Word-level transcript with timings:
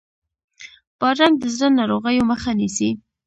بادرنګ 0.99 1.35
د 1.39 1.43
زړه 1.55 1.67
ناروغیو 1.79 2.29
مخه 2.31 2.51
نیسي. 2.59 2.89